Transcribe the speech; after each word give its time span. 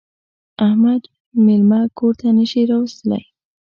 احمد 0.67 1.01
مېلمه 1.45 1.81
کور 1.97 2.13
ته 2.19 2.27
نه 2.37 2.45
شي 2.51 2.61
راوستلی. 2.71 3.23